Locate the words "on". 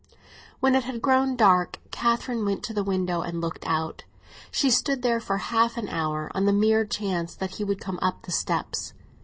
6.33-6.45